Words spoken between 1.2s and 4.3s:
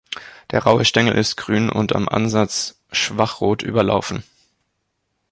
grün und am Ansatz schwach rot überlaufen.